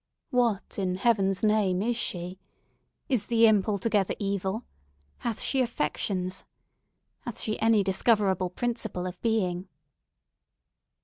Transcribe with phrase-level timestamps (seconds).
[0.31, 2.39] What, in heaven's name, is she?
[3.07, 4.65] Is the imp altogether evil?
[5.19, 6.43] Hath she affections?
[7.19, 9.67] Hath she any discoverable principle of being?"